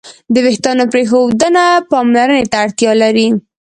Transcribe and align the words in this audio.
د 0.33 0.35
وېښتیانو 0.45 0.85
پرېښودنه 0.93 1.63
پاملرنې 1.91 2.45
ته 2.51 2.57
اړتیا 2.63 2.91
لري. 3.03 3.27